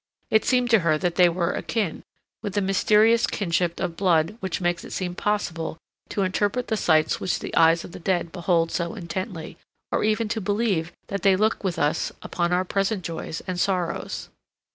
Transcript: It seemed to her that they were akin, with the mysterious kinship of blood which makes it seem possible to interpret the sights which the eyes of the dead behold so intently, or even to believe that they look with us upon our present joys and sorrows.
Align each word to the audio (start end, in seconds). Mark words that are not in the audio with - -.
It 0.31 0.45
seemed 0.45 0.71
to 0.71 0.79
her 0.79 0.97
that 0.97 1.13
they 1.13 1.29
were 1.29 1.51
akin, 1.51 2.01
with 2.41 2.55
the 2.55 2.61
mysterious 2.61 3.27
kinship 3.27 3.79
of 3.79 3.95
blood 3.95 4.35
which 4.39 4.59
makes 4.59 4.83
it 4.83 4.93
seem 4.93 5.13
possible 5.13 5.77
to 6.09 6.23
interpret 6.23 6.69
the 6.69 6.75
sights 6.75 7.19
which 7.19 7.37
the 7.37 7.55
eyes 7.55 7.83
of 7.83 7.91
the 7.91 7.99
dead 7.99 8.31
behold 8.31 8.71
so 8.71 8.95
intently, 8.95 9.59
or 9.91 10.03
even 10.03 10.27
to 10.29 10.41
believe 10.41 10.91
that 11.09 11.21
they 11.21 11.35
look 11.35 11.63
with 11.63 11.77
us 11.77 12.11
upon 12.23 12.51
our 12.51 12.65
present 12.65 13.03
joys 13.03 13.43
and 13.45 13.59
sorrows. 13.59 14.29